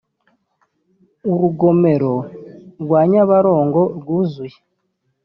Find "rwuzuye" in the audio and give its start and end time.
3.97-4.57